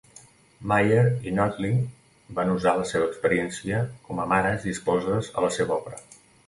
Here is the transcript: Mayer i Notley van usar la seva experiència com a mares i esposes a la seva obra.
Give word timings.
Mayer 0.71 1.03
i 1.31 1.33
Notley 1.39 1.75
van 2.39 2.55
usar 2.55 2.75
la 2.81 2.89
seva 2.93 3.11
experiència 3.11 3.87
com 4.09 4.27
a 4.27 4.27
mares 4.35 4.69
i 4.71 4.77
esposes 4.79 5.35
a 5.37 5.47
la 5.49 5.55
seva 5.61 5.81
obra. 5.83 6.07